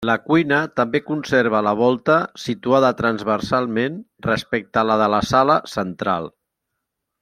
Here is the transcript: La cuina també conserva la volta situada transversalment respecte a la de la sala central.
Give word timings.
La 0.09 0.13
cuina 0.27 0.59
també 0.79 1.01
conserva 1.09 1.59
la 1.67 1.73
volta 1.81 2.15
situada 2.45 2.91
transversalment 3.03 4.03
respecte 4.31 4.85
a 4.85 4.89
la 4.93 5.01
de 5.05 5.15
la 5.17 5.25
sala 5.35 5.63
central. 5.79 6.31